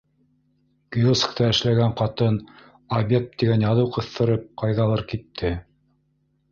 [0.95, 2.39] Киоскта эшләгән ҡатын
[3.01, 5.55] «обед» тигән яҙыу ҡыҫтырып, ҡайҙалыр китте.